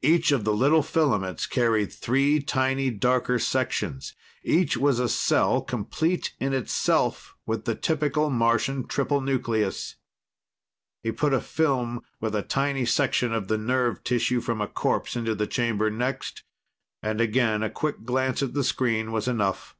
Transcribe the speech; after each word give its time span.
Each 0.00 0.32
of 0.32 0.44
the 0.44 0.54
little 0.54 0.82
filaments 0.82 1.46
carried 1.46 1.92
three 1.92 2.40
tiny 2.40 2.88
darker 2.88 3.38
sections; 3.38 4.14
each 4.42 4.78
was 4.78 4.98
a 4.98 5.06
cell, 5.06 5.60
complete 5.60 6.32
in 6.40 6.54
itself, 6.54 7.34
with 7.44 7.66
the 7.66 7.74
typical 7.74 8.30
Martian 8.30 8.86
triple 8.86 9.20
nucleus. 9.20 9.96
He 11.02 11.12
put 11.12 11.34
a 11.34 11.42
film 11.42 12.00
with 12.22 12.34
a 12.34 12.40
tiny 12.40 12.86
section 12.86 13.34
of 13.34 13.48
the 13.48 13.58
nerve 13.58 14.02
tissue 14.02 14.40
from 14.40 14.62
a 14.62 14.66
corpse 14.66 15.14
into 15.14 15.34
the 15.34 15.46
chamber 15.46 15.90
next, 15.90 16.42
and 17.02 17.20
again 17.20 17.62
a 17.62 17.68
quick 17.68 18.04
glance 18.06 18.42
at 18.42 18.54
the 18.54 18.64
screen 18.64 19.12
was 19.12 19.28
enough. 19.28 19.76